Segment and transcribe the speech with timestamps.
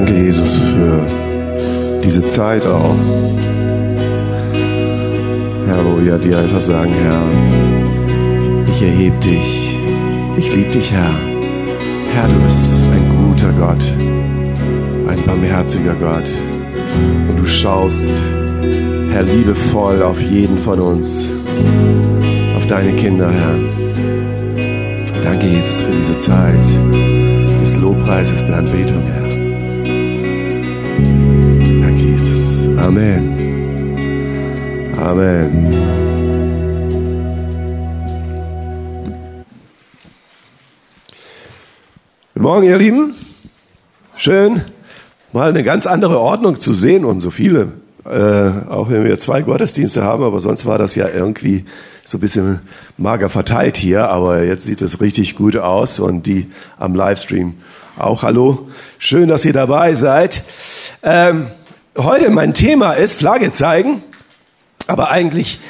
[0.00, 1.04] Danke, Jesus, für
[2.02, 2.96] diese Zeit auch.
[5.66, 7.20] Herr, wo wir dir einfach sagen, Herr,
[8.72, 9.78] ich erhebe dich.
[10.38, 11.12] Ich liebe dich, Herr.
[12.14, 13.84] Herr, du bist ein guter Gott,
[15.06, 16.30] ein barmherziger Gott.
[17.28, 18.06] Und du schaust,
[19.10, 21.28] Herr, liebevoll auf jeden von uns,
[22.56, 23.54] auf deine Kinder, Herr.
[25.22, 26.64] Danke, Jesus, für diese Zeit
[27.60, 29.29] des Lobpreises, der Anbetung, Herr.
[32.82, 33.36] Amen.
[34.96, 35.70] Amen.
[42.32, 43.14] Guten Morgen, ihr Lieben.
[44.16, 44.62] Schön,
[45.32, 47.72] mal eine ganz andere Ordnung zu sehen und so viele.
[48.04, 51.66] Äh, auch wenn wir zwei Gottesdienste haben, aber sonst war das ja irgendwie
[52.04, 52.60] so ein bisschen
[52.96, 54.08] mager verteilt hier.
[54.08, 57.56] Aber jetzt sieht es richtig gut aus und die am Livestream
[57.98, 58.22] auch.
[58.22, 60.42] Hallo, schön, dass ihr dabei seid.
[61.02, 61.46] Ähm,
[62.04, 64.02] heute mein Thema ist Flagge zeigen,
[64.86, 65.60] aber eigentlich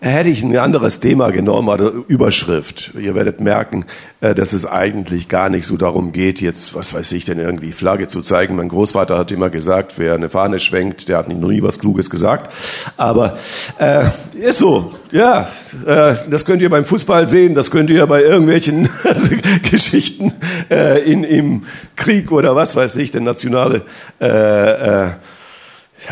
[0.00, 2.92] hätte ich ein anderes Thema genommen oder Überschrift.
[3.00, 3.84] Ihr werdet merken,
[4.20, 7.72] äh, dass es eigentlich gar nicht so darum geht, jetzt, was weiß ich denn, irgendwie
[7.72, 8.54] Flagge zu zeigen.
[8.54, 12.10] Mein Großvater hat immer gesagt, wer eine Fahne schwenkt, der hat noch nie was Kluges
[12.10, 12.52] gesagt.
[12.96, 13.38] Aber
[13.78, 14.04] äh,
[14.38, 15.48] ist so, ja,
[15.84, 18.88] äh, das könnt ihr beim Fußball sehen, das könnt ihr bei irgendwelchen
[19.70, 20.32] Geschichten
[20.70, 21.64] äh, in, im
[21.96, 23.82] Krieg oder was weiß ich, der nationale
[24.20, 25.08] äh, äh,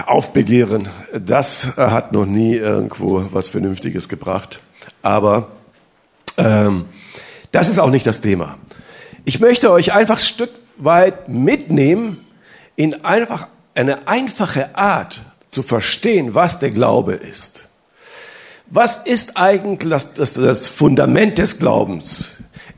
[0.06, 4.60] Aufbegehren, das hat noch nie irgendwo was Vernünftiges gebracht.
[5.02, 5.48] Aber
[6.36, 6.86] ähm,
[7.52, 8.58] das ist auch nicht das Thema.
[9.24, 12.18] Ich möchte euch einfach ein Stück weit mitnehmen
[12.76, 17.60] in einfach eine einfache Art zu verstehen, was der Glaube ist.
[18.68, 22.28] Was ist eigentlich das, das, das Fundament des Glaubens?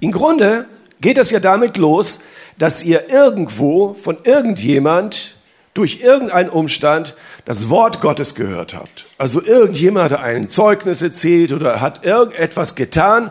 [0.01, 0.67] Im Grunde
[1.01, 2.21] geht es ja damit los,
[2.59, 5.38] dass ihr irgendwo von irgendjemand
[5.79, 9.07] durch irgendeinen Umstand das Wort Gottes gehört habt.
[9.17, 13.31] Also irgendjemand hat ein Zeugnis erzählt oder hat irgendetwas getan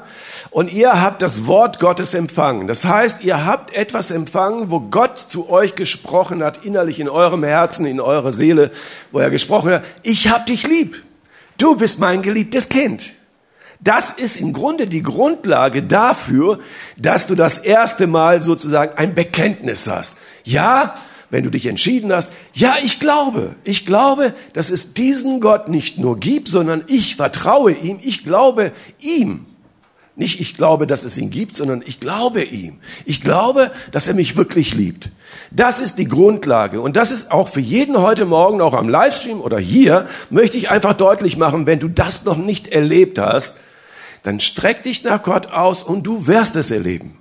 [0.50, 2.68] und ihr habt das Wort Gottes empfangen.
[2.68, 7.44] Das heißt, ihr habt etwas empfangen, wo Gott zu euch gesprochen hat, innerlich in eurem
[7.44, 8.72] Herzen, in eurer Seele,
[9.12, 11.04] wo er gesprochen hat, ich hab dich lieb.
[11.58, 13.12] Du bist mein geliebtes Kind.
[13.82, 16.60] Das ist im Grunde die Grundlage dafür,
[16.96, 20.18] dass du das erste Mal sozusagen ein Bekenntnis hast.
[20.46, 20.96] Ja,
[21.30, 25.98] wenn du dich entschieden hast, ja, ich glaube, ich glaube, dass es diesen Gott nicht
[25.98, 29.46] nur gibt, sondern ich vertraue ihm, ich glaube ihm.
[30.16, 32.80] Nicht ich glaube, dass es ihn gibt, sondern ich glaube ihm.
[33.06, 35.10] Ich glaube, dass er mich wirklich liebt.
[35.52, 36.82] Das ist die Grundlage.
[36.82, 40.72] Und das ist auch für jeden heute Morgen, auch am Livestream oder hier, möchte ich
[40.72, 43.60] einfach deutlich machen, wenn du das noch nicht erlebt hast,
[44.24, 47.18] dann streck dich nach Gott aus und du wirst es erleben.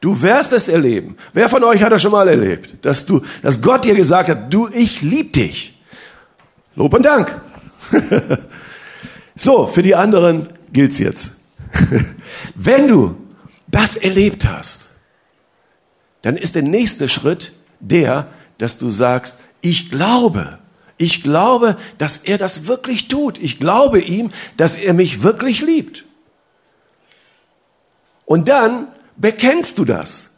[0.00, 1.16] Du wirst es erleben.
[1.34, 2.84] Wer von euch hat das schon mal erlebt?
[2.84, 5.78] Dass du, dass Gott dir gesagt hat, du, ich lieb dich.
[6.74, 7.40] Lob und Dank.
[9.36, 11.40] so, für die anderen gilt's jetzt.
[12.54, 13.16] Wenn du
[13.66, 14.86] das erlebt hast,
[16.22, 18.28] dann ist der nächste Schritt der,
[18.58, 20.58] dass du sagst, ich glaube,
[20.96, 23.38] ich glaube, dass er das wirklich tut.
[23.38, 26.04] Ich glaube ihm, dass er mich wirklich liebt.
[28.24, 28.88] Und dann
[29.20, 30.30] bekennst du das?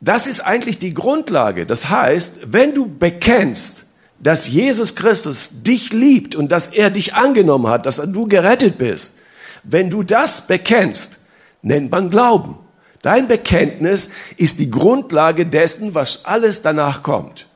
[0.00, 1.64] Das ist eigentlich die Grundlage.
[1.66, 3.86] Das heißt, wenn du bekennst,
[4.20, 9.18] dass Jesus Christus dich liebt und dass er dich angenommen hat, dass du gerettet bist,
[9.62, 11.20] wenn du das bekennst,
[11.62, 12.58] nennt man Glauben.
[13.00, 17.46] Dein Bekenntnis ist die Grundlage dessen, was alles danach kommt.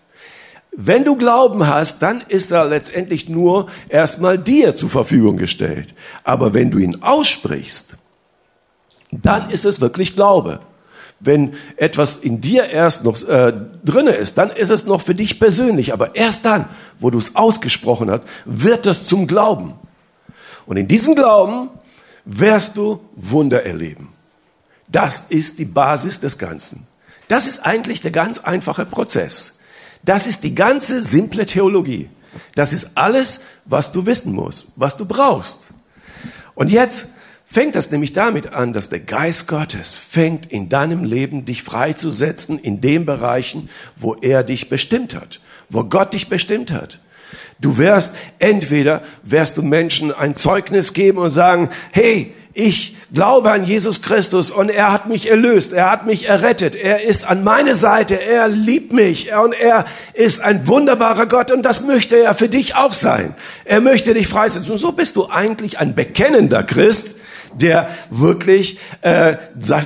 [0.73, 5.95] Wenn du Glauben hast, dann ist er letztendlich nur erstmal dir zur Verfügung gestellt.
[6.25, 7.98] Aber wenn du ihn aussprichst,
[9.11, 10.61] dann ist es wirklich Glaube.
[11.21, 13.53] Wenn etwas in dir erst noch äh,
[13.85, 15.93] drinne ist, dann ist es noch für dich persönlich.
[15.93, 16.69] Aber erst dann,
[17.01, 19.75] wo du es ausgesprochen hast, wird das zum Glauben.
[20.67, 21.71] Und in diesem Glauben
[22.25, 24.13] wirst du Wunder erleben.
[24.87, 26.87] Das ist die Basis des Ganzen.
[27.27, 29.61] Das ist eigentlich der ganz einfache Prozess.
[30.05, 32.09] Das ist die ganze simple Theologie.
[32.55, 35.65] Das ist alles, was du wissen musst, was du brauchst.
[36.55, 37.09] Und jetzt
[37.51, 42.59] fängt das nämlich damit an, dass der Geist Gottes fängt in deinem Leben dich freizusetzen
[42.59, 45.41] in den Bereichen, wo er dich bestimmt hat,
[45.71, 47.01] wo Gott dich bestimmt hat.
[47.61, 53.65] Du wirst entweder wirst du Menschen ein Zeugnis geben und sagen, hey, ich glaube an
[53.65, 57.75] Jesus Christus und er hat mich erlöst, er hat mich errettet, er ist an meine
[57.75, 62.49] Seite, er liebt mich und er ist ein wunderbarer Gott und das möchte er für
[62.49, 63.35] dich auch sein.
[63.65, 64.73] Er möchte dich freisetzen.
[64.73, 67.18] Und so bist du eigentlich ein bekennender Christ,
[67.55, 69.37] der wirklich äh,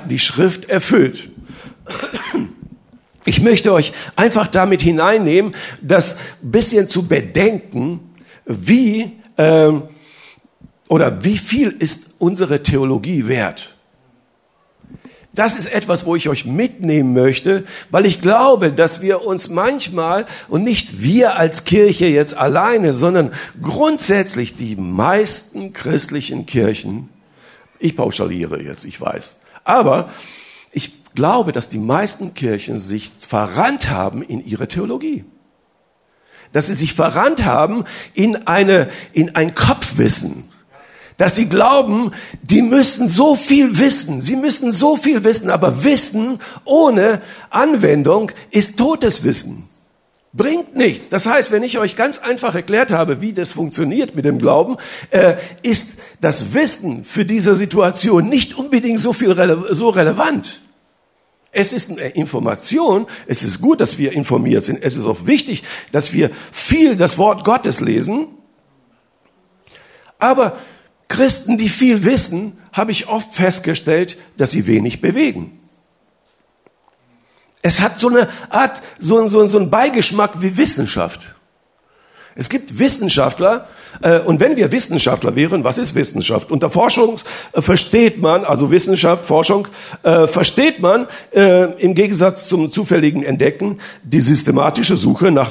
[0.09, 1.31] die Schrift erfüllt.
[3.25, 8.00] Ich möchte euch einfach damit hineinnehmen, das bisschen zu bedenken,
[8.47, 9.73] wie äh,
[10.88, 13.75] oder wie viel ist unsere Theologie wert?
[15.35, 20.26] Das ist etwas, wo ich euch mitnehmen möchte, weil ich glaube, dass wir uns manchmal
[20.49, 23.32] und nicht wir als Kirche jetzt alleine, sondern
[23.62, 27.09] grundsätzlich die meisten christlichen Kirchen,
[27.82, 30.11] ich pauschaliere jetzt, ich weiß, aber
[30.73, 35.25] ich glaube, dass die meisten Kirchen sich verrannt haben in ihre Theologie.
[36.52, 37.84] Dass sie sich verrannt haben
[38.14, 40.44] in eine, in ein Kopfwissen.
[41.19, 42.12] Dass sie glauben,
[42.43, 44.20] die müssen so viel wissen.
[44.20, 45.50] Sie müssen so viel wissen.
[45.50, 47.20] Aber Wissen ohne
[47.50, 49.69] Anwendung ist totes Wissen.
[50.34, 51.11] Bringt nichts.
[51.11, 54.76] Das heißt, wenn ich euch ganz einfach erklärt habe, wie das funktioniert mit dem Glauben,
[55.11, 60.62] äh, ist das Wissen für diese Situation nicht unbedingt so viel rele so relevant.
[61.50, 63.06] Es ist eine Information.
[63.26, 64.82] Es ist gut, dass wir informiert sind.
[64.82, 68.28] Es ist auch wichtig, dass wir viel das Wort Gottes lesen.
[70.19, 70.56] Aber
[71.08, 75.58] Christen, die viel wissen, habe ich oft festgestellt, dass sie wenig bewegen.
[77.62, 81.35] Es hat so eine Art, so, so, so einen Beigeschmack wie Wissenschaft.
[82.35, 83.69] Es gibt Wissenschaftler,
[84.00, 86.50] äh, und wenn wir Wissenschaftler wären, was ist Wissenschaft?
[86.50, 87.20] Unter Forschung
[87.53, 89.69] äh, versteht man, also Wissenschaft, Forschung,
[90.03, 95.50] äh, versteht man im Gegensatz zum zufälligen Entdecken die systematische Suche nach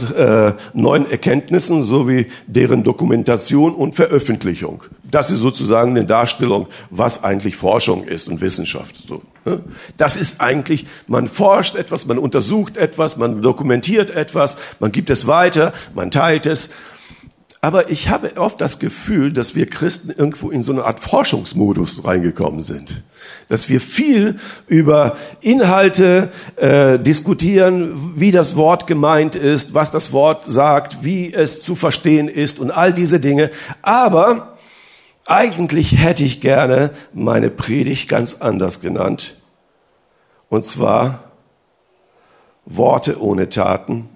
[0.73, 4.83] neuen Erkenntnissen sowie deren Dokumentation und Veröffentlichung.
[5.11, 8.95] Das ist sozusagen eine Darstellung, was eigentlich Forschung ist und Wissenschaft.
[9.07, 9.61] So, ne?
[9.97, 15.27] Das ist eigentlich, man forscht etwas, man untersucht etwas, man dokumentiert etwas, man gibt es
[15.27, 16.71] weiter, man teilt es
[17.63, 22.03] aber ich habe oft das Gefühl, dass wir Christen irgendwo in so eine Art Forschungsmodus
[22.03, 23.03] reingekommen sind.
[23.49, 30.47] Dass wir viel über Inhalte äh, diskutieren, wie das Wort gemeint ist, was das Wort
[30.47, 33.51] sagt, wie es zu verstehen ist und all diese Dinge.
[33.83, 34.57] Aber
[35.31, 39.37] eigentlich hätte ich gerne meine Predigt ganz anders genannt.
[40.49, 41.31] Und zwar,
[42.65, 44.09] Worte ohne Taten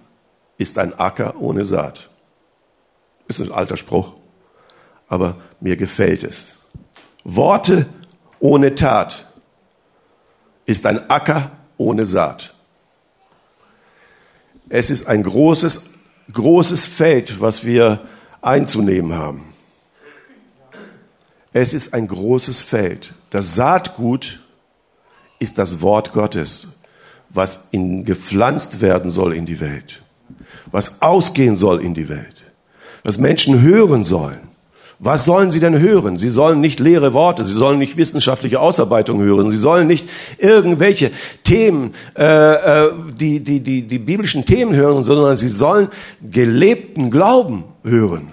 [0.58, 2.10] ist ein Acker ohne Saat.
[3.30, 4.16] Ist ein alter Spruch,
[5.08, 6.66] aber mir gefällt es.
[7.24, 7.86] Worte
[8.40, 9.26] ohne Tat
[10.66, 12.54] ist ein Acker ohne Saat.
[14.68, 15.92] Es ist ein großes,
[16.34, 18.02] großes Feld, was wir
[18.42, 19.55] einzunehmen haben.
[21.56, 23.13] Es ist ein großes Feld.
[23.30, 24.42] Das Saatgut
[25.40, 26.68] ist das Wort Gottes,
[27.30, 30.02] was in, gepflanzt werden soll in die Welt,
[30.72, 32.46] was ausgehen soll in die Welt
[33.06, 34.40] was Menschen hören sollen.
[34.98, 36.18] Was sollen sie denn hören?
[36.18, 41.12] Sie sollen nicht leere Worte, sie sollen nicht wissenschaftliche Ausarbeitung hören, sie sollen nicht irgendwelche
[41.44, 45.90] Themen, äh, äh, die, die, die, die biblischen Themen hören, sondern sie sollen
[46.22, 48.30] gelebten Glauben hören.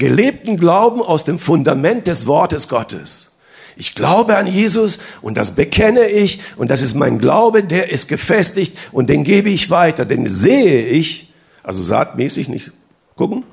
[0.00, 3.32] Gelebten Glauben aus dem Fundament des Wortes Gottes.
[3.76, 8.08] Ich glaube an Jesus und das bekenne ich und das ist mein Glaube, der ist
[8.08, 12.72] gefestigt und den gebe ich weiter, den sehe ich, also saatmäßig nicht
[13.14, 13.44] gucken,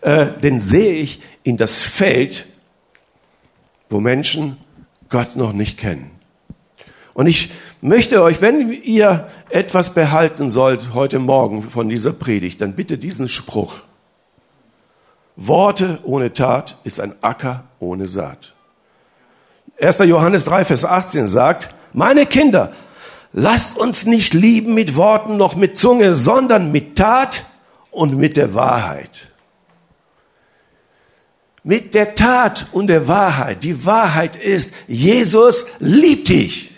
[0.00, 2.46] äh, den sehe ich in das Feld,
[3.90, 4.56] wo Menschen
[5.08, 6.12] Gott noch nicht kennen.
[7.12, 12.74] Und ich möchte euch, wenn ihr etwas behalten sollt heute Morgen von dieser Predigt, dann
[12.74, 13.80] bitte diesen Spruch.
[15.40, 18.54] Worte ohne Tat ist ein Acker ohne Saat.
[19.80, 19.98] 1.
[20.00, 22.72] Johannes 3, Vers 18 sagt, meine Kinder,
[23.32, 27.44] lasst uns nicht lieben mit Worten noch mit Zunge, sondern mit Tat
[27.90, 29.28] und mit der Wahrheit
[31.68, 33.62] mit der Tat und der Wahrheit.
[33.62, 36.72] Die Wahrheit ist, Jesus liebt dich.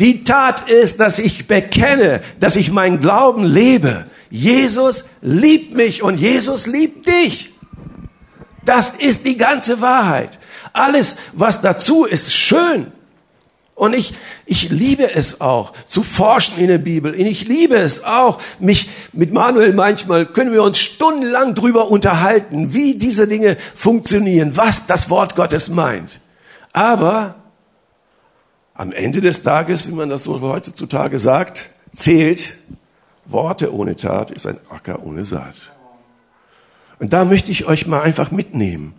[0.00, 4.06] Die Tat ist, dass ich bekenne, dass ich meinen Glauben lebe.
[4.34, 7.52] Jesus liebt mich und Jesus liebt dich.
[8.64, 10.40] Das ist die ganze Wahrheit.
[10.72, 12.90] Alles, was dazu ist, schön.
[13.76, 14.12] Und ich,
[14.44, 17.12] ich liebe es auch, zu forschen in der Bibel.
[17.12, 22.74] Und ich liebe es auch, mich mit Manuel manchmal können wir uns stundenlang drüber unterhalten,
[22.74, 26.18] wie diese Dinge funktionieren, was das Wort Gottes meint.
[26.72, 27.36] Aber
[28.74, 32.54] am Ende des Tages, wie man das so heutzutage sagt, zählt,
[33.26, 35.54] Worte ohne Tat ist ein Acker ohne Saat.
[36.98, 38.94] Und da möchte ich euch mal einfach mitnehmen.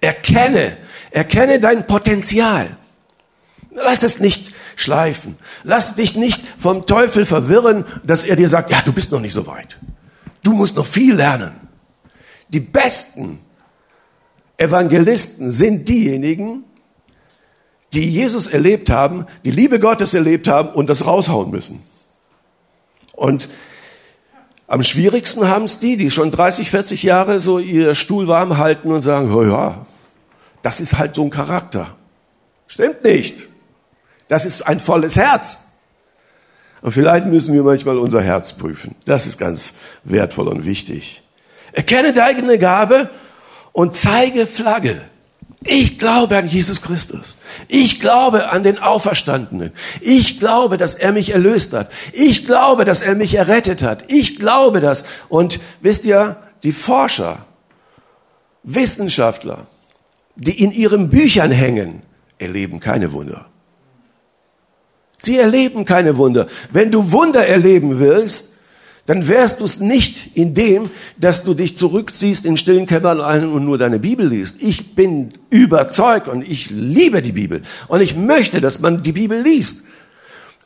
[0.00, 0.76] Erkenne,
[1.10, 2.76] erkenne dein Potenzial.
[3.70, 5.36] Lass es nicht schleifen.
[5.64, 9.32] Lass dich nicht vom Teufel verwirren, dass er dir sagt, ja, du bist noch nicht
[9.32, 9.78] so weit.
[10.42, 11.52] Du musst noch viel lernen.
[12.48, 13.40] Die besten
[14.58, 16.64] Evangelisten sind diejenigen,
[17.92, 21.82] die Jesus erlebt haben, die Liebe Gottes erlebt haben und das raushauen müssen.
[23.16, 23.48] Und
[24.68, 28.92] am schwierigsten haben es die, die schon 30, 40 Jahre so ihr Stuhl warm halten
[28.92, 29.86] und sagen, oh ja,
[30.62, 31.96] das ist halt so ein Charakter.
[32.66, 33.48] Stimmt nicht.
[34.28, 35.62] Das ist ein volles Herz.
[36.82, 38.94] Und vielleicht müssen wir manchmal unser Herz prüfen.
[39.04, 41.22] Das ist ganz wertvoll und wichtig.
[41.72, 43.10] Erkenne deine Gabe
[43.72, 45.00] und zeige Flagge.
[45.66, 47.36] Ich glaube an Jesus Christus.
[47.68, 49.72] Ich glaube an den Auferstandenen.
[50.00, 51.90] Ich glaube, dass er mich erlöst hat.
[52.12, 54.10] Ich glaube, dass er mich errettet hat.
[54.12, 55.04] Ich glaube das.
[55.28, 57.44] Und wisst ihr, die Forscher,
[58.62, 59.66] Wissenschaftler,
[60.36, 62.02] die in ihren Büchern hängen,
[62.38, 63.46] erleben keine Wunder.
[65.18, 66.46] Sie erleben keine Wunder.
[66.70, 68.55] Wenn du Wunder erleben willst,
[69.06, 73.64] dann wärst du es nicht in dem, dass du dich zurückziehst in stillen Kämmerlein und
[73.64, 74.60] nur deine Bibel liest.
[74.62, 79.40] Ich bin überzeugt und ich liebe die Bibel und ich möchte, dass man die Bibel
[79.40, 79.84] liest.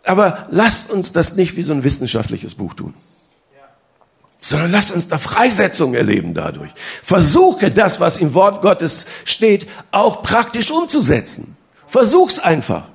[0.05, 2.95] Aber lasst uns das nicht wie so ein wissenschaftliches Buch tun.
[4.41, 6.71] Sondern lasst uns da Freisetzung erleben dadurch.
[7.03, 11.59] Versuche das, was im Wort Gottes steht, auch praktisch umzusetzen.
[11.87, 12.89] Versuch's einfach.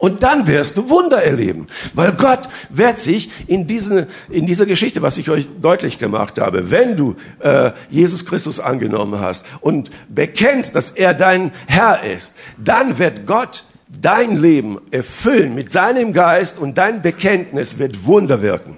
[0.00, 1.66] Und dann wirst du Wunder erleben.
[1.92, 6.70] Weil Gott wird sich in, diese, in dieser Geschichte, was ich euch deutlich gemacht habe,
[6.70, 12.98] wenn du äh, Jesus Christus angenommen hast und bekennst, dass er dein Herr ist, dann
[12.98, 18.76] wird Gott dein Leben erfüllen mit seinem Geist und dein Bekenntnis wird Wunder wirken.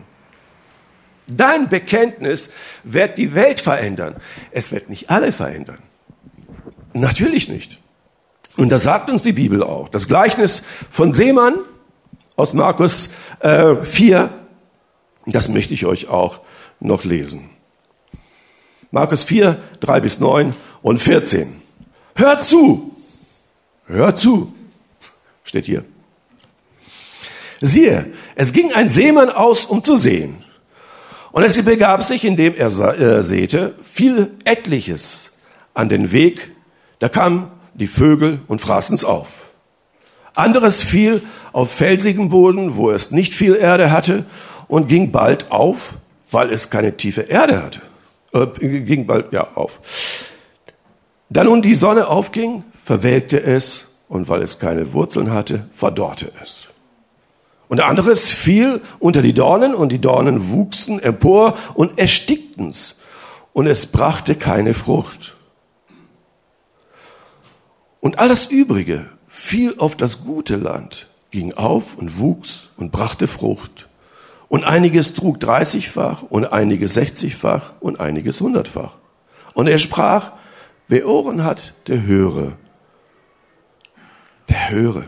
[1.28, 2.50] Dein Bekenntnis
[2.82, 4.16] wird die Welt verändern.
[4.50, 5.78] Es wird nicht alle verändern.
[6.94, 7.81] Natürlich nicht.
[8.56, 9.88] Und das sagt uns die Bibel auch.
[9.88, 11.54] Das Gleichnis von Seemann
[12.36, 14.30] aus Markus äh, 4,
[15.26, 16.40] das möchte ich euch auch
[16.80, 17.50] noch lesen.
[18.90, 21.62] Markus 4, 3 bis 9 und 14.
[22.14, 22.94] Hört zu!
[23.86, 24.52] Hört zu!
[25.44, 25.84] Steht hier.
[27.60, 30.42] Siehe, es ging ein Seemann aus, um zu sehen.
[31.30, 35.38] Und es begab sich, indem er äh, säte, viel etliches
[35.72, 36.50] an den Weg.
[36.98, 39.50] Da kamen die Vögel und fraßen es auf.
[40.34, 44.24] Anderes fiel auf felsigem Boden, wo es nicht viel Erde hatte
[44.68, 45.94] und ging bald auf,
[46.30, 47.80] weil es keine tiefe Erde hatte.
[48.32, 48.46] Äh,
[48.80, 49.78] ging bald, ja, auf.
[51.28, 56.68] Da nun die Sonne aufging, verwelkte es und weil es keine Wurzeln hatte, verdorrte es.
[57.68, 63.00] Und anderes fiel unter die Dornen und die Dornen wuchsen empor und erstickten's
[63.54, 65.36] und es brachte keine Frucht.
[68.02, 73.88] Und alles Übrige fiel auf das gute Land, ging auf und wuchs und brachte Frucht.
[74.48, 78.96] Und einiges trug dreißigfach und einiges sechzigfach und einiges hundertfach.
[79.54, 80.32] Und er sprach,
[80.88, 82.54] wer Ohren hat, der höre.
[84.48, 85.04] Der höre.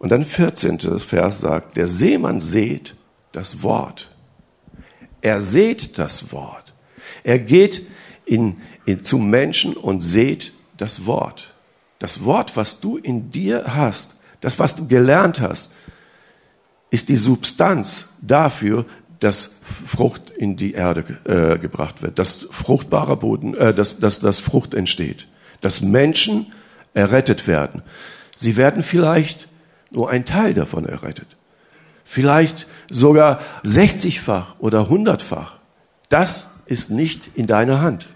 [0.00, 0.98] Und dann 14.
[0.98, 2.96] Vers sagt, der Seemann seht
[3.30, 4.10] das Wort.
[5.20, 6.74] Er seht das Wort.
[7.22, 7.86] Er geht
[8.30, 11.52] in, in, zum Menschen und seht das Wort.
[11.98, 15.74] Das Wort, was du in dir hast, das, was du gelernt hast,
[16.90, 18.86] ist die Substanz dafür,
[19.18, 24.38] dass Frucht in die Erde äh, gebracht wird, dass fruchtbarer Boden, äh, dass, dass, dass
[24.38, 25.26] Frucht entsteht,
[25.60, 26.52] dass Menschen
[26.94, 27.82] errettet werden.
[28.36, 29.48] Sie werden vielleicht
[29.90, 31.26] nur ein Teil davon errettet.
[32.04, 35.58] Vielleicht sogar 60-fach oder 100-fach.
[36.08, 38.06] Das ist nicht in deiner Hand.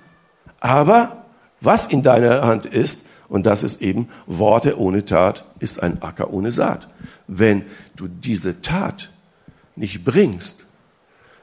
[0.65, 1.27] Aber
[1.61, 6.33] was in deiner Hand ist, und das ist eben Worte ohne Tat, ist ein Acker
[6.33, 6.89] ohne Saat.
[7.27, 7.67] Wenn
[7.97, 9.11] du diese Tat
[9.77, 10.65] nicht bringst,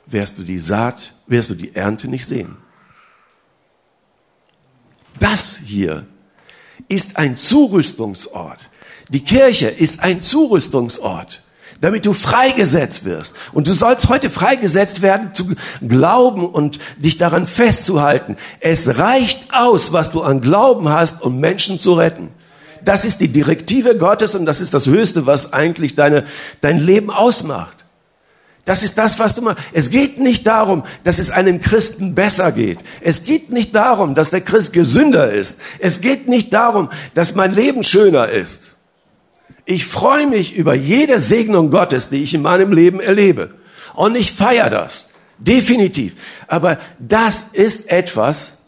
[0.08, 2.58] wirst du die Saat, wirst du die Ernte nicht sehen.
[5.20, 6.08] Das hier
[6.88, 8.72] ist ein Zurüstungsort.
[9.10, 11.44] Die Kirche ist ein Zurüstungsort
[11.82, 13.36] damit du freigesetzt wirst.
[13.52, 18.38] Und du sollst heute freigesetzt werden, zu glauben und dich daran festzuhalten.
[18.60, 22.30] Es reicht aus, was du an Glauben hast, um Menschen zu retten.
[22.86, 26.26] Das ist die Direktive Gottes und das ist das Höchste, was eigentlich deine,
[26.62, 27.78] dein Leben ausmacht.
[28.66, 29.64] Das ist das, was du machst.
[29.74, 32.80] Es geht nicht darum, dass es einem Christen besser geht.
[33.02, 35.62] Es geht nicht darum, dass der Christ gesünder ist.
[35.80, 38.71] Es geht nicht darum, dass mein Leben schöner ist.
[39.66, 43.54] Ich freue mich über jede Segnung Gottes, die ich in meinem Leben erlebe.
[43.94, 45.12] Und ich feiere das.
[45.38, 46.14] Definitiv.
[46.48, 48.60] Aber das ist etwas,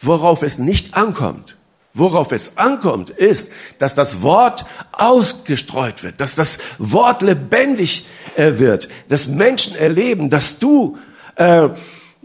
[0.00, 1.56] worauf es nicht ankommt.
[1.94, 8.88] Worauf es ankommt, ist, dass das Wort ausgestreut wird, dass das Wort lebendig äh, wird,
[9.08, 10.98] dass Menschen erleben, dass du
[11.36, 11.70] äh,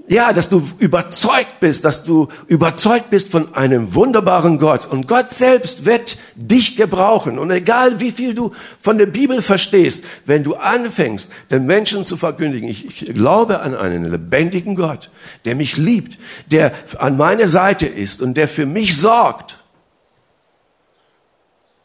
[0.08, 4.86] ja, dass du überzeugt bist, dass du überzeugt bist von einem wunderbaren Gott.
[4.86, 7.40] Und Gott selbst wird dich gebrauchen.
[7.40, 12.18] Und egal wie viel du von der Bibel verstehst, wenn du anfängst, den Menschen zu
[12.18, 15.10] verkündigen, ich, ich glaube an einen lebendigen Gott,
[15.46, 16.18] der mich liebt,
[16.52, 19.60] der an meiner Seite ist und der für mich sorgt,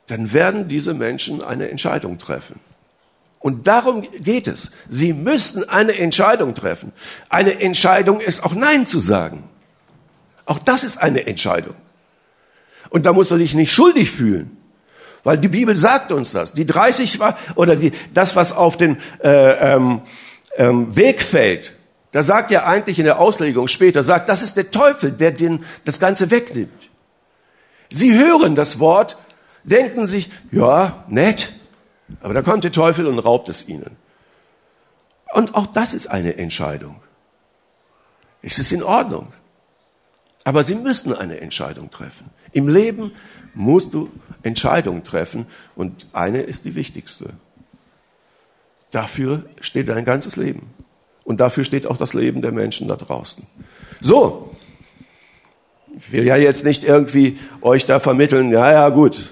[0.09, 2.59] dann werden diese Menschen eine Entscheidung treffen.
[3.40, 4.73] Und darum geht es.
[4.88, 6.92] Sie müssen eine Entscheidung treffen.
[7.28, 9.45] Eine Entscheidung ist auch Nein zu sagen.
[10.45, 11.75] Auch das ist eine Entscheidung.
[12.90, 14.57] Und da musst du dich nicht schuldig fühlen.
[15.23, 16.52] Weil die Bibel sagt uns das.
[16.52, 20.02] Die 30 war, oder die, das, was auf den äh, ähm,
[20.57, 21.75] ähm, Weg fällt,
[22.12, 25.64] da sagt ja eigentlich in der Auslegung später, sagt, das ist der Teufel, der den,
[25.85, 26.88] das Ganze wegnimmt.
[27.90, 29.18] Sie hören das Wort,
[29.64, 31.52] denken sich, ja, nett,
[32.21, 33.97] aber da kommt der Teufel und raubt es ihnen.
[35.33, 37.03] Und auch das ist eine Entscheidung.
[38.43, 39.29] Es ist in Ordnung.
[40.45, 42.31] Aber sie müssen eine Entscheidung treffen.
[42.53, 43.12] Im Leben
[43.55, 44.11] musst du
[44.43, 47.31] Entscheidungen treffen und eine ist die wichtigste.
[48.91, 50.75] Dafür steht dein ganzes Leben.
[51.25, 53.47] Und dafür steht auch das Leben der Menschen da draußen.
[54.00, 54.57] So.
[55.95, 59.31] Ich will ja jetzt nicht irgendwie euch da vermitteln, ja, ja, gut,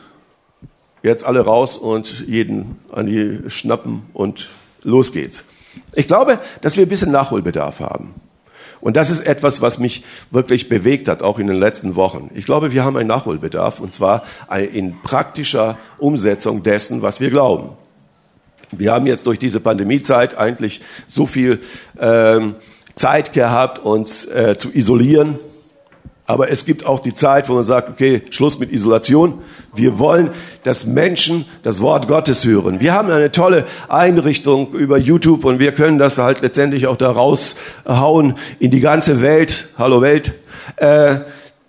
[1.07, 5.47] jetzt alle raus und jeden an die schnappen und los geht's.
[5.95, 8.15] Ich glaube, dass wir ein bisschen Nachholbedarf haben.
[8.81, 12.31] Und das ist etwas, was mich wirklich bewegt hat, auch in den letzten Wochen.
[12.35, 14.23] Ich glaube, wir haben einen Nachholbedarf, und zwar
[14.73, 17.71] in praktischer Umsetzung dessen, was wir glauben.
[18.71, 21.61] Wir haben jetzt durch diese Pandemiezeit eigentlich so viel
[21.99, 22.57] ähm,
[22.95, 25.39] Zeit gehabt, uns äh, zu isolieren,
[26.27, 29.39] aber es gibt auch die Zeit, wo man sagt, okay, Schluss mit Isolation.
[29.75, 30.31] Wir wollen,
[30.65, 32.81] dass Menschen das Wort Gottes hören.
[32.81, 37.13] Wir haben eine tolle Einrichtung über YouTube und wir können das halt letztendlich auch da
[37.13, 39.69] raushauen in die ganze Welt.
[39.79, 40.33] Hallo Welt.
[40.77, 41.19] Äh,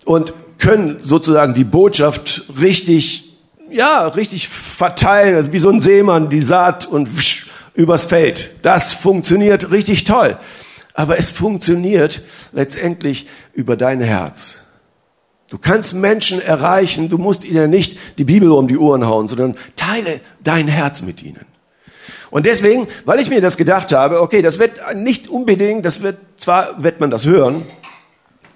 [0.05, 3.37] und können sozusagen die Botschaft richtig,
[3.69, 5.35] ja, richtig verteilen.
[5.35, 8.55] Also wie so ein Seemann, die Saat und wsch, übers Feld.
[8.63, 10.35] Das funktioniert richtig toll
[10.97, 14.63] aber es funktioniert letztendlich über dein Herz.
[15.47, 19.55] Du kannst Menschen erreichen, du musst ihnen nicht die Bibel um die Ohren hauen, sondern
[19.75, 21.45] teile dein Herz mit ihnen.
[22.31, 26.17] Und deswegen, weil ich mir das gedacht habe, okay, das wird nicht unbedingt, das wird,
[26.37, 27.67] zwar wird man das hören,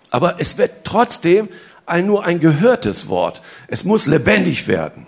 [0.10, 1.48] aber es wird trotzdem
[1.86, 3.44] ein, nur ein gehörtes Wort.
[3.68, 5.06] Es muss lebendig werden.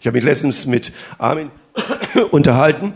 [0.00, 1.50] Ich habe mich letztens mit Armin
[2.30, 2.94] unterhalten.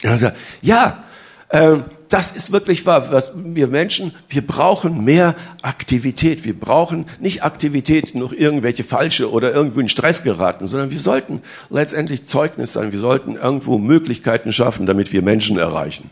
[0.00, 1.02] Er sagt, ja,
[1.48, 1.78] äh,
[2.14, 6.44] das ist wirklich wahr, was wir Menschen, wir brauchen mehr Aktivität.
[6.44, 11.40] Wir brauchen nicht Aktivität, noch irgendwelche falsche oder irgendwo in Stress geraten, sondern wir sollten
[11.70, 12.92] letztendlich Zeugnis sein.
[12.92, 16.08] Wir sollten irgendwo Möglichkeiten schaffen, damit wir Menschen erreichen.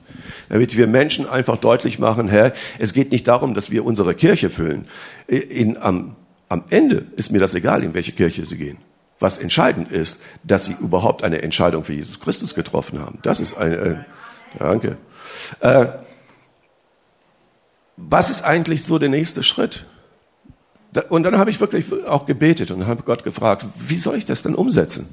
[0.48, 4.50] Damit wir Menschen einfach deutlich machen, Herr, es geht nicht darum, dass wir unsere Kirche
[4.50, 4.86] füllen.
[5.28, 6.16] In, am,
[6.48, 8.78] am Ende ist mir das egal, in welche Kirche sie gehen.
[9.20, 13.20] Was entscheidend ist, dass sie überhaupt eine Entscheidung für Jesus Christus getroffen haben.
[13.22, 13.96] Das ist eine, äh,
[14.58, 14.96] danke.
[15.60, 15.86] Äh,
[17.96, 19.86] was ist eigentlich so der nächste Schritt?
[21.08, 24.42] Und dann habe ich wirklich auch gebetet und habe Gott gefragt, wie soll ich das
[24.42, 25.08] denn umsetzen?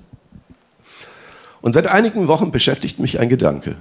[1.62, 3.76] Und seit einigen Wochen beschäftigt mich ein Gedanke.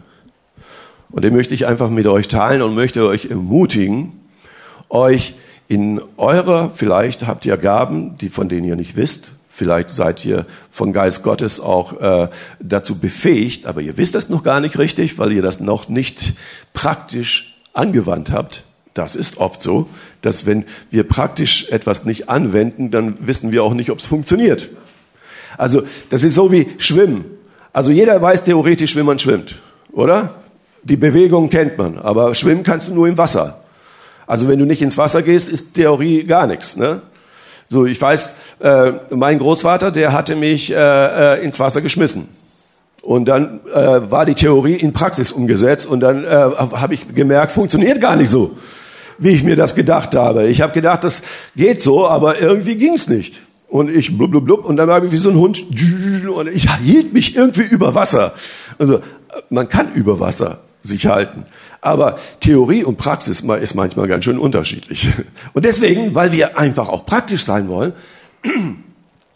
[1.10, 4.20] Und den möchte ich einfach mit euch teilen und möchte euch ermutigen,
[4.88, 5.34] euch
[5.68, 10.46] in eurer, vielleicht habt ihr Gaben, die von denen ihr nicht wisst, Vielleicht seid ihr
[10.70, 12.28] von Geist Gottes auch äh,
[12.60, 16.34] dazu befähigt, aber ihr wisst das noch gar nicht richtig, weil ihr das noch nicht
[16.74, 18.62] praktisch angewandt habt.
[18.94, 19.88] Das ist oft so,
[20.22, 24.68] dass wenn wir praktisch etwas nicht anwenden, dann wissen wir auch nicht, ob es funktioniert.
[25.56, 27.24] Also das ist so wie Schwimmen.
[27.72, 29.56] Also jeder weiß theoretisch, wie man schwimmt,
[29.90, 30.34] oder?
[30.84, 33.64] Die Bewegung kennt man, aber schwimmen kannst du nur im Wasser.
[34.24, 36.76] Also wenn du nicht ins Wasser gehst, ist Theorie gar nichts.
[36.76, 37.02] Ne?
[37.68, 42.28] So, ich weiß, äh, mein Großvater, der hatte mich äh, äh, ins Wasser geschmissen.
[43.02, 47.52] Und dann äh, war die Theorie in Praxis umgesetzt und dann äh, habe ich gemerkt,
[47.52, 48.56] funktioniert gar nicht so,
[49.18, 50.48] wie ich mir das gedacht habe.
[50.48, 51.22] Ich habe gedacht, das
[51.56, 53.40] geht so, aber irgendwie ging's nicht.
[53.68, 55.62] Und ich blub, blub, blub, und dann war ich wie so ein Hund
[56.34, 58.32] und ich hielt mich irgendwie über Wasser.
[58.78, 59.00] Also
[59.50, 61.44] man kann über Wasser sich halten.
[61.80, 65.08] Aber Theorie und Praxis ist manchmal ganz schön unterschiedlich.
[65.52, 67.92] Und deswegen, weil wir einfach auch praktisch sein wollen,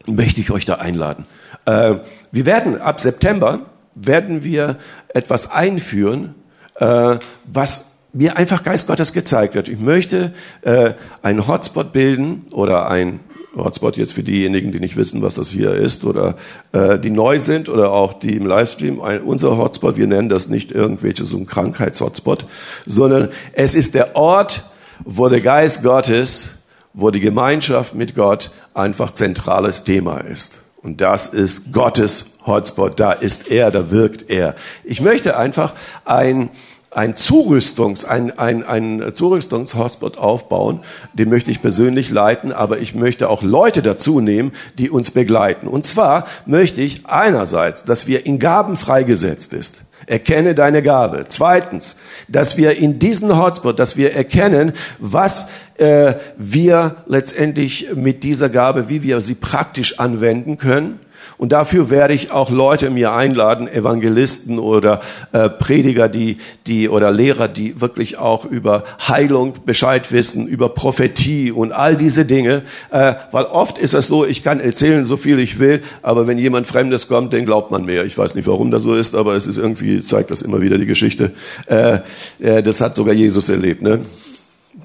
[0.06, 1.24] möchte ich euch da einladen.
[1.66, 1.96] Äh,
[2.32, 3.60] wir werden ab September
[3.94, 4.78] werden wir
[5.08, 6.34] etwas einführen,
[6.76, 9.68] äh, was mir einfach Geist Gottes gezeigt wird.
[9.68, 13.20] Ich möchte äh, einen Hotspot bilden oder ein
[13.56, 16.36] Hotspot jetzt für diejenigen, die nicht wissen, was das hier ist oder
[16.72, 19.00] äh, die neu sind oder auch die im Livestream.
[19.00, 22.46] Ein, unser Hotspot, wir nennen das nicht irgendwelche so ein Krankheitshotspot,
[22.86, 24.70] sondern es ist der Ort,
[25.04, 26.50] wo der Geist Gottes,
[26.94, 30.54] wo die Gemeinschaft mit Gott einfach zentrales Thema ist.
[30.82, 32.98] Und das ist Gottes Hotspot.
[32.98, 34.56] Da ist er, da wirkt er.
[34.82, 36.50] Ich möchte einfach ein
[36.94, 40.80] ein Zurüstungs, ein, ein, ein Zurüstungshotspot aufbauen.
[41.14, 45.68] Den möchte ich persönlich leiten, aber ich möchte auch Leute dazu nehmen, die uns begleiten.
[45.68, 49.82] Und zwar möchte ich einerseits, dass wir in Gaben freigesetzt ist.
[50.06, 51.26] Erkenne deine Gabe.
[51.28, 58.48] Zweitens, dass wir in diesen Hotspot, dass wir erkennen, was äh, wir letztendlich mit dieser
[58.48, 60.98] Gabe, wie wir sie praktisch anwenden können.
[61.42, 65.00] Und dafür werde ich auch Leute mir einladen, Evangelisten oder
[65.32, 66.36] äh, Prediger, die,
[66.68, 72.24] die oder Lehrer, die wirklich auch über Heilung Bescheid wissen, über Prophetie und all diese
[72.24, 72.62] Dinge.
[72.92, 76.38] Äh, weil oft ist es so, ich kann erzählen, so viel ich will, aber wenn
[76.38, 78.04] jemand Fremdes kommt, den glaubt man mehr.
[78.04, 80.78] Ich weiß nicht, warum das so ist, aber es ist irgendwie, zeigt das immer wieder
[80.78, 81.32] die Geschichte.
[81.66, 81.98] Äh,
[82.38, 83.82] äh, das hat sogar Jesus erlebt.
[83.82, 83.98] Ne?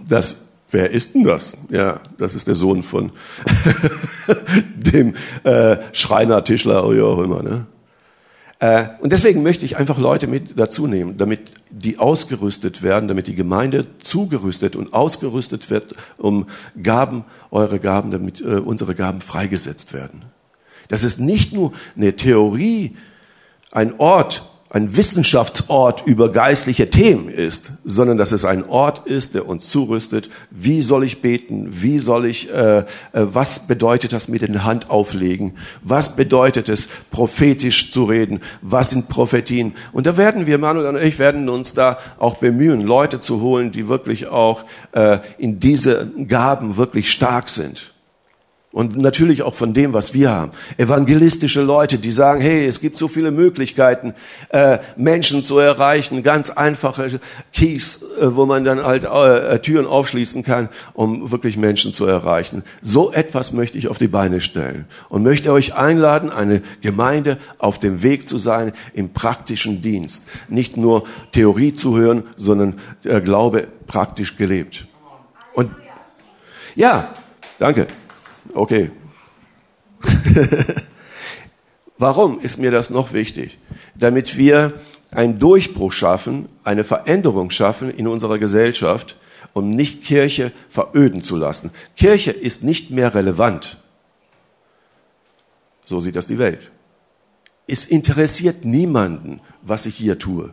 [0.09, 1.65] Das Wer ist denn das?
[1.69, 3.11] Ja, das ist der Sohn von
[4.75, 7.41] dem äh, Schreiner, Tischler, wie auch immer.
[7.41, 7.65] Ne?
[8.59, 13.27] Äh, und deswegen möchte ich einfach Leute mit dazu nehmen, damit die ausgerüstet werden, damit
[13.27, 16.47] die Gemeinde zugerüstet und ausgerüstet wird, um
[16.81, 20.23] Gaben, eure Gaben, damit äh, unsere Gaben freigesetzt werden.
[20.89, 22.97] Das ist nicht nur eine Theorie,
[23.71, 29.47] ein Ort, ein Wissenschaftsort über geistliche Themen ist, sondern dass es ein Ort ist, der
[29.47, 30.29] uns zurüstet.
[30.51, 31.69] Wie soll ich beten?
[31.71, 35.53] Wie soll ich, äh, äh, was bedeutet das mit den Hand auflegen?
[35.83, 38.41] Was bedeutet es, prophetisch zu reden?
[38.61, 39.73] Was sind Prophetien?
[39.93, 43.71] Und da werden wir, Manuel und ich, werden uns da auch bemühen, Leute zu holen,
[43.71, 47.93] die wirklich auch äh, in diese Gaben wirklich stark sind.
[48.73, 50.51] Und natürlich auch von dem, was wir haben.
[50.75, 54.13] Evangelistische Leute, die sagen, hey, es gibt so viele Möglichkeiten,
[54.49, 56.21] äh, Menschen zu erreichen.
[56.21, 57.21] Ganz einfache
[57.53, 62.63] Keys, äh, wo man dann halt äh, Türen aufschließen kann, um wirklich Menschen zu erreichen.
[62.81, 64.83] So etwas möchte ich auf die Beine stellen.
[65.07, 70.27] Und möchte euch einladen, eine Gemeinde auf dem Weg zu sein im praktischen Dienst.
[70.49, 72.75] Nicht nur Theorie zu hören, sondern
[73.05, 74.85] äh, Glaube praktisch gelebt.
[75.53, 75.71] Und
[76.75, 77.13] ja,
[77.59, 77.87] danke.
[78.57, 78.89] Okay.
[81.99, 83.59] Warum ist mir das noch wichtig?
[83.93, 84.73] Damit wir
[85.11, 89.15] einen Durchbruch schaffen, eine Veränderung schaffen in unserer Gesellschaft,
[89.53, 91.69] um nicht Kirche veröden zu lassen.
[91.95, 93.77] Kirche ist nicht mehr relevant.
[95.85, 96.71] So sieht das die Welt.
[97.67, 100.51] Es interessiert niemanden, was ich hier tue.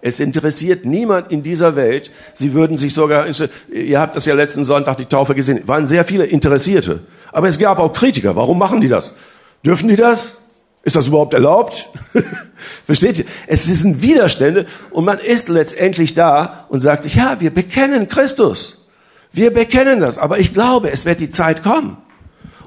[0.00, 2.12] Es interessiert niemand in dieser Welt.
[2.34, 3.26] Sie würden sich sogar,
[3.72, 7.00] ihr habt das ja letzten Sonntag die Taufe gesehen, waren sehr viele Interessierte.
[7.32, 8.36] Aber es gab auch Kritiker.
[8.36, 9.16] Warum machen die das?
[9.64, 10.38] Dürfen die das?
[10.84, 11.88] Ist das überhaupt erlaubt?
[12.86, 13.24] Versteht ihr?
[13.46, 18.90] Es sind Widerstände und man ist letztendlich da und sagt sich, ja, wir bekennen Christus.
[19.32, 20.18] Wir bekennen das.
[20.18, 21.96] Aber ich glaube, es wird die Zeit kommen.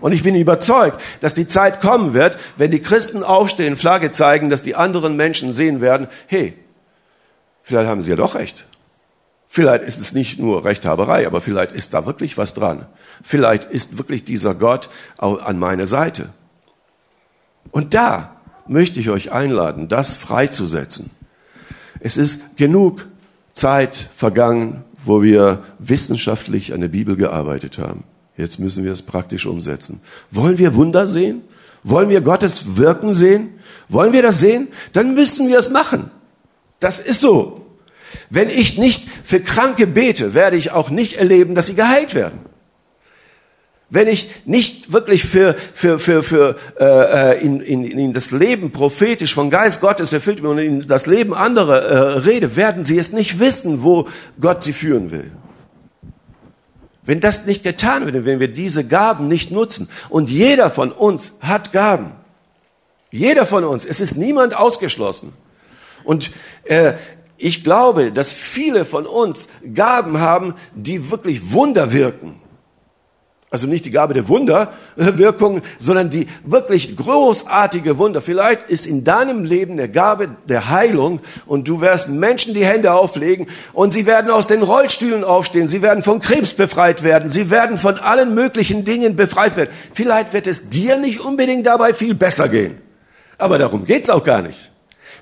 [0.02, 4.50] Und ich bin überzeugt, dass die Zeit kommen wird, wenn die Christen aufstehen, Flagge zeigen,
[4.50, 6.54] dass die anderen Menschen sehen werden, hey,
[7.64, 8.66] vielleicht haben sie ja doch recht.
[9.56, 12.88] Vielleicht ist es nicht nur Rechthaberei, aber vielleicht ist da wirklich was dran.
[13.24, 16.28] Vielleicht ist wirklich dieser Gott an meiner Seite.
[17.72, 18.36] Und da
[18.68, 21.10] möchte ich euch einladen, das freizusetzen.
[22.02, 23.08] Es ist genug
[23.54, 28.04] Zeit vergangen, wo wir wissenschaftlich an der Bibel gearbeitet haben.
[28.36, 30.02] Jetzt müssen wir es praktisch umsetzen.
[30.32, 31.44] Wollen wir Wunder sehen?
[31.82, 33.52] Wollen wir Gottes Wirken sehen?
[33.88, 34.68] Wollen wir das sehen?
[34.92, 36.12] Dann müssen wir es machen.
[36.82, 37.65] Das ist so.
[38.30, 42.40] Wenn ich nicht für Kranke bete, werde ich auch nicht erleben, dass sie geheilt werden.
[43.90, 49.34] Wenn ich nicht wirklich für, für, für, für äh, in, in, in das Leben prophetisch
[49.34, 53.12] von Geist Gottes erfüllt bin und in das Leben anderer äh, rede, werden sie es
[53.12, 54.08] nicht wissen, wo
[54.42, 55.32] Gott sie führen will.
[57.04, 61.34] Wenn das nicht getan wird, wenn wir diese Gaben nicht nutzen, und jeder von uns
[61.40, 62.12] hat Gaben,
[63.12, 65.34] jeder von uns, es ist niemand ausgeschlossen.
[66.04, 66.32] Und
[66.64, 66.94] äh,
[67.38, 72.40] ich glaube, dass viele von uns Gaben haben, die wirklich Wunder wirken.
[73.52, 78.22] Also nicht die Gabe der Wunderwirkung, sondern die wirklich großartige Wunder.
[78.22, 82.92] Vielleicht ist in deinem Leben eine Gabe der Heilung und du wirst Menschen die Hände
[82.92, 87.50] auflegen und sie werden aus den Rollstühlen aufstehen, sie werden von Krebs befreit werden, sie
[87.50, 89.70] werden von allen möglichen Dingen befreit werden.
[89.94, 92.82] Vielleicht wird es dir nicht unbedingt dabei viel besser gehen.
[93.38, 94.72] Aber darum geht's auch gar nicht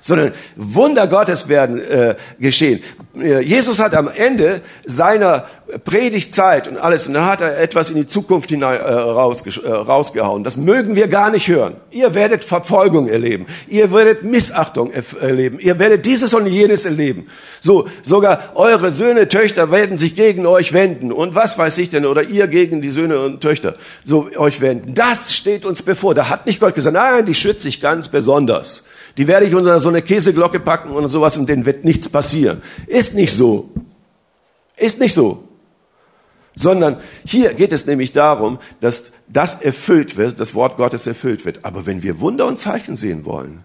[0.04, 2.82] sondern Wunder Gottes werden äh, geschehen.
[3.16, 5.46] Äh, Jesus hat am Ende seiner
[5.84, 9.70] Predigtzeit und alles, und dann hat er etwas in die Zukunft hinein äh, rausge äh,
[9.70, 10.44] rausgehauen.
[10.44, 11.76] Das mögen wir gar nicht hören.
[11.90, 13.46] Ihr werdet Verfolgung erleben.
[13.66, 15.58] Ihr werdet Missachtung erleben.
[15.58, 17.26] Ihr werdet dieses und jenes erleben.
[17.60, 21.12] So, sogar eure Söhne, Töchter werden sich gegen euch wenden.
[21.12, 22.04] Und was weiß ich denn?
[22.04, 23.72] Oder ihr gegen die Söhne und Töchter
[24.04, 24.92] so euch wenden.
[24.92, 26.14] Das steht uns bevor.
[26.14, 28.84] Da hat nicht Gott gesagt, nein, die schütze ich ganz besonders.
[29.16, 32.62] Die werde ich unter so eine Käseglocke packen und sowas und denen wird nichts passieren.
[32.86, 33.70] Ist nicht so.
[34.76, 35.48] Ist nicht so.
[36.56, 41.64] Sondern hier geht es nämlich darum, dass das erfüllt wird, das Wort Gottes erfüllt wird.
[41.64, 43.64] Aber wenn wir Wunder und Zeichen sehen wollen,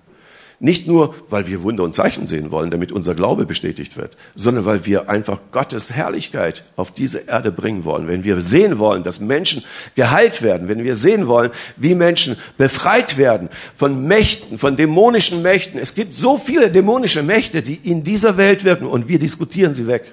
[0.61, 4.65] nicht nur, weil wir Wunder und Zeichen sehen wollen, damit unser Glaube bestätigt wird, sondern
[4.65, 8.09] weil wir einfach Gottes Herrlichkeit auf diese Erde bringen wollen.
[8.09, 9.63] Wenn wir sehen wollen, dass Menschen
[9.95, 15.79] geheilt werden, wenn wir sehen wollen, wie Menschen befreit werden von Mächten, von dämonischen Mächten.
[15.79, 19.87] Es gibt so viele dämonische Mächte, die in dieser Welt wirken und wir diskutieren sie
[19.87, 20.11] weg.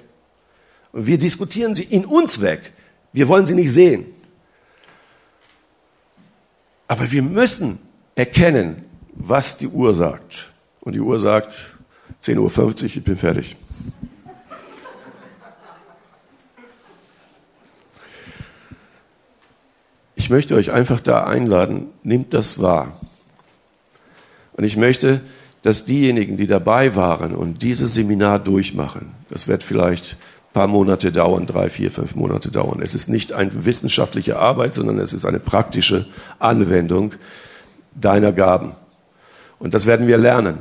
[0.92, 2.72] Und wir diskutieren sie in uns weg.
[3.12, 4.06] Wir wollen sie nicht sehen.
[6.86, 7.80] Aber wir müssen
[8.14, 8.85] erkennen,
[9.16, 10.52] was die Uhr sagt.
[10.80, 11.76] Und die Uhr sagt
[12.22, 13.56] 10.50 Uhr, ich bin fertig.
[20.14, 22.98] Ich möchte euch einfach da einladen, nehmt das wahr.
[24.54, 25.20] Und ich möchte,
[25.62, 31.12] dass diejenigen, die dabei waren und dieses Seminar durchmachen, das wird vielleicht ein paar Monate
[31.12, 32.80] dauern, drei, vier, fünf Monate dauern.
[32.82, 36.06] Es ist nicht eine wissenschaftliche Arbeit, sondern es ist eine praktische
[36.38, 37.12] Anwendung
[37.94, 38.72] deiner Gaben.
[39.58, 40.58] Und das werden wir lernen.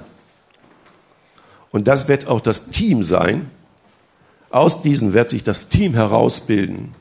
[1.72, 3.50] Und das wird auch das Team sein.
[4.50, 6.94] Aus diesen wird sich das Team herausbilden,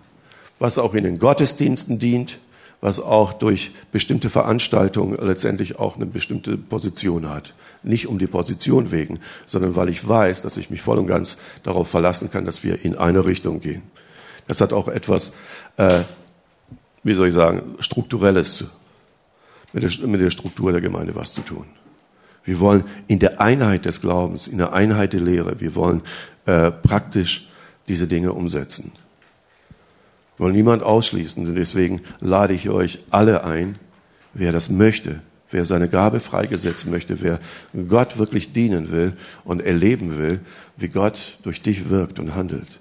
[0.58, 2.38] was auch in den Gottesdiensten dient,
[2.80, 7.54] was auch durch bestimmte Veranstaltungen letztendlich auch eine bestimmte Position hat.
[7.82, 11.38] Nicht um die Position wegen, sondern weil ich weiß, dass ich mich voll und ganz
[11.62, 13.82] darauf verlassen kann, dass wir in eine Richtung gehen.
[14.48, 15.32] Das hat auch etwas,
[15.76, 16.00] äh,
[17.04, 18.64] wie soll ich sagen, strukturelles
[19.72, 21.66] mit der, mit der Struktur der Gemeinde was zu tun.
[22.44, 26.02] Wir wollen in der Einheit des Glaubens, in der Einheit der Lehre, wir wollen
[26.46, 27.48] äh, praktisch
[27.88, 28.92] diese Dinge umsetzen.
[30.36, 33.78] Wir wollen niemand ausschließen und deswegen lade ich euch alle ein,
[34.34, 37.38] wer das möchte, wer seine Gabe freigesetzt möchte, wer
[37.88, 40.40] Gott wirklich dienen will und erleben will,
[40.76, 42.80] wie Gott durch dich wirkt und handelt.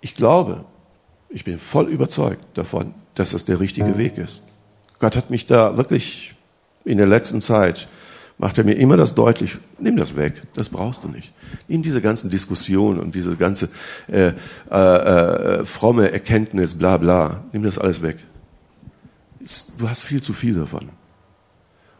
[0.00, 0.64] Ich glaube,
[1.28, 4.48] ich bin voll überzeugt davon, dass das der richtige Weg ist.
[4.98, 6.34] Gott hat mich da wirklich
[6.84, 7.88] in der letzten Zeit
[8.38, 11.32] macht er mir immer das deutlich, nimm das weg, das brauchst du nicht.
[11.68, 13.68] Nimm diese ganzen Diskussionen und diese ganze
[14.08, 14.32] äh,
[14.70, 18.18] äh, äh, fromme Erkenntnis, bla bla, nimm das alles weg.
[19.78, 20.88] Du hast viel zu viel davon.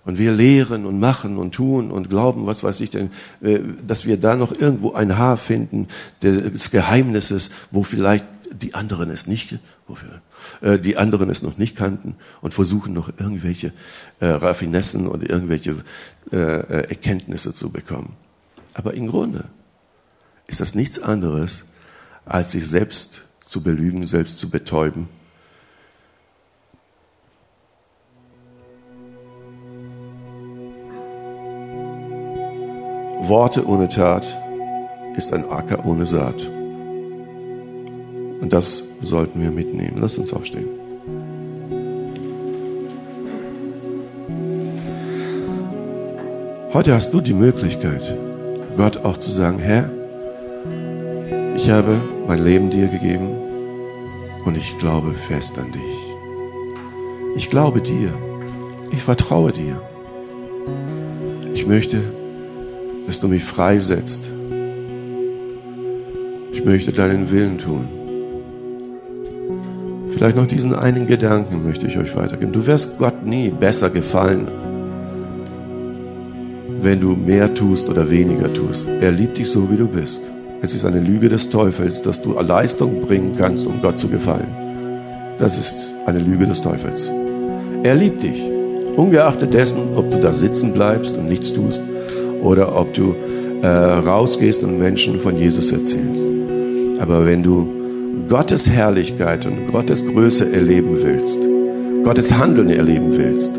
[0.04, 4.04] Und wir lehren und machen und tun und glauben, was weiß ich denn, äh, dass
[4.04, 5.86] wir da noch irgendwo ein Haar finden
[6.22, 10.20] des Geheimnisses, wo vielleicht die anderen es nicht, wofür,
[10.60, 13.72] äh, die anderen es noch nicht kannten und versuchen noch irgendwelche
[14.20, 15.76] äh, Raffinessen und irgendwelche
[16.30, 18.16] äh, äh, Erkenntnisse zu bekommen.
[18.74, 19.44] Aber im Grunde
[20.46, 21.68] ist das nichts anderes,
[22.24, 25.08] als sich selbst zu belügen, selbst zu betäuben.
[33.20, 34.36] Worte ohne Tat
[35.16, 36.61] ist ein Acker ohne Saat.
[38.42, 39.98] Und das sollten wir mitnehmen.
[40.00, 40.66] Lass uns aufstehen.
[46.74, 48.02] Heute hast du die Möglichkeit,
[48.76, 49.88] Gott auch zu sagen, Herr,
[51.56, 51.94] ich habe
[52.26, 53.28] mein Leben dir gegeben
[54.44, 57.36] und ich glaube fest an dich.
[57.36, 58.12] Ich glaube dir.
[58.90, 59.80] Ich vertraue dir.
[61.54, 62.02] Ich möchte,
[63.06, 64.28] dass du mich freisetzt.
[66.52, 68.01] Ich möchte deinen Willen tun.
[70.22, 72.52] Vielleicht noch diesen einen Gedanken möchte ich euch weitergeben.
[72.52, 74.46] Du wirst Gott nie besser gefallen,
[76.80, 78.88] wenn du mehr tust oder weniger tust.
[79.00, 80.22] Er liebt dich so, wie du bist.
[80.62, 84.46] Es ist eine Lüge des Teufels, dass du Leistung bringen kannst, um Gott zu gefallen.
[85.38, 87.10] Das ist eine Lüge des Teufels.
[87.82, 88.40] Er liebt dich,
[88.96, 91.82] ungeachtet dessen, ob du da sitzen bleibst und nichts tust
[92.44, 93.16] oder ob du
[93.60, 96.28] äh, rausgehst und Menschen von Jesus erzählst.
[97.00, 97.81] Aber wenn du
[98.28, 101.38] Gottes Herrlichkeit und Gottes Größe erleben willst,
[102.04, 103.54] Gottes Handeln erleben willst,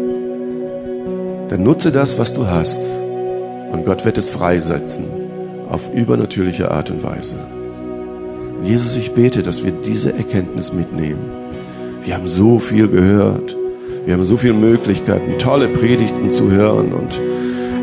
[1.50, 2.82] dann nutze das, was du hast.
[3.72, 5.06] Und Gott wird es freisetzen
[5.70, 7.36] auf übernatürliche Art und Weise.
[8.64, 11.22] Jesus, ich bete, dass wir diese Erkenntnis mitnehmen.
[12.04, 13.56] Wir haben so viel gehört.
[14.06, 17.20] Wir haben so viele Möglichkeiten, tolle Predigten zu hören und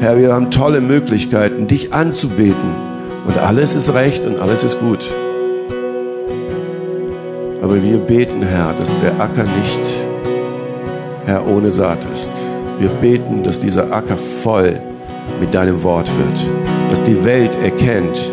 [0.01, 2.75] Herr, wir haben tolle Möglichkeiten, dich anzubeten.
[3.27, 5.07] Und alles ist recht und alles ist gut.
[7.71, 9.81] Aber wir beten, Herr, dass der Acker nicht,
[11.25, 12.33] Herr, ohne Saat ist.
[12.81, 14.81] Wir beten, dass dieser Acker voll
[15.39, 16.91] mit deinem Wort wird.
[16.91, 18.29] Dass die Welt erkennt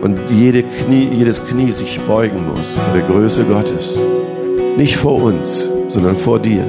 [0.00, 3.98] und jede Knie, jedes Knie sich beugen muss vor der Größe Gottes.
[4.76, 6.62] Nicht vor uns, sondern vor dir.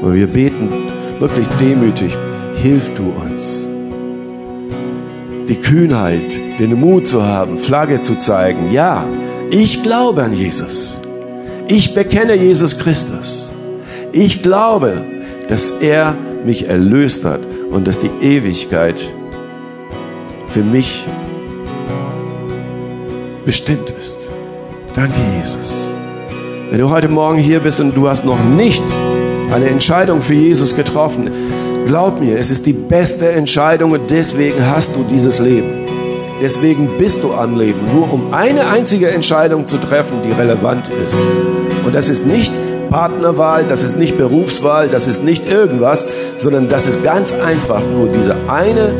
[0.00, 0.70] Und wir beten
[1.18, 2.16] wirklich demütig,
[2.54, 3.66] hilf du uns.
[5.46, 8.72] Die Kühnheit, den Mut zu haben, Flagge zu zeigen.
[8.72, 9.06] Ja,
[9.52, 10.94] ich glaube an Jesus.
[11.68, 13.50] Ich bekenne Jesus Christus.
[14.10, 15.04] Ich glaube,
[15.46, 18.96] dass er mich erlöst hat und dass die Ewigkeit
[20.48, 21.04] für mich
[23.44, 24.26] bestimmt ist.
[24.94, 25.86] Danke, Jesus.
[26.70, 28.82] Wenn du heute Morgen hier bist und du hast noch nicht
[29.52, 31.30] eine Entscheidung für Jesus getroffen,
[31.86, 35.81] glaub mir, es ist die beste Entscheidung und deswegen hast du dieses Leben.
[36.42, 41.22] Deswegen bist du am Leben, nur um eine einzige Entscheidung zu treffen, die relevant ist.
[41.86, 42.52] Und das ist nicht
[42.90, 48.08] Partnerwahl, das ist nicht Berufswahl, das ist nicht irgendwas, sondern das ist ganz einfach nur
[48.08, 48.92] diese eine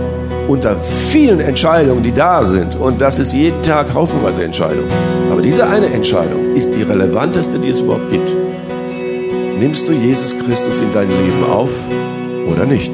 [0.46, 0.76] unter
[1.10, 2.76] vielen Entscheidungen, die da sind.
[2.76, 4.88] Und das ist jeden Tag haufenweise Entscheidungen.
[5.28, 8.30] Aber diese eine Entscheidung ist die relevanteste, die es überhaupt gibt.
[9.58, 11.70] Nimmst du Jesus Christus in dein Leben auf
[12.48, 12.92] oder nicht?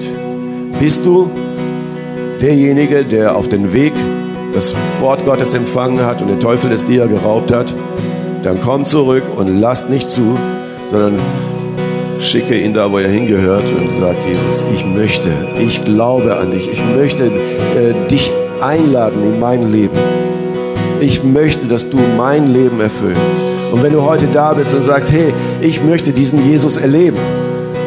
[0.80, 1.30] Bist du
[2.40, 3.92] derjenige, der auf den Weg
[4.58, 7.72] das Wort Gottes empfangen hat und der Teufel es dir geraubt hat?
[8.42, 10.36] Dann komm zurück und lass nicht zu,
[10.90, 11.14] sondern
[12.18, 16.72] schicke ihn da, wo er hingehört und sag, Jesus, ich möchte, ich glaube an dich,
[16.72, 19.96] ich möchte äh, dich einladen in mein Leben.
[21.00, 23.20] Ich möchte, dass du mein Leben erfüllst.
[23.70, 27.18] Und wenn du heute da bist und sagst, hey, ich möchte diesen Jesus erleben,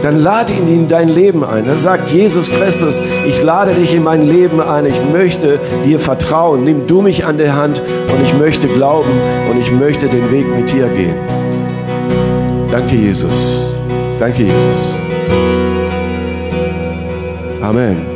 [0.03, 1.65] dann lade ihn in dein Leben ein.
[1.65, 4.85] Dann sagt Jesus Christus, ich lade dich in mein Leben ein.
[4.85, 6.63] Ich möchte dir vertrauen.
[6.63, 9.11] Nimm du mich an der Hand und ich möchte glauben
[9.49, 11.15] und ich möchte den Weg mit dir gehen.
[12.71, 13.71] Danke, Jesus.
[14.19, 14.95] Danke, Jesus.
[17.61, 18.10] Amen.